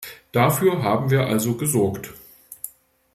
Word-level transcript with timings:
Dafür 0.31 0.81
haben 0.81 1.11
wir 1.11 1.27
also 1.27 1.53
gesorgt. 1.55 2.09